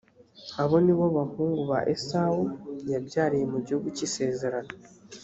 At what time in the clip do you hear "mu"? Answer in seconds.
3.53-3.59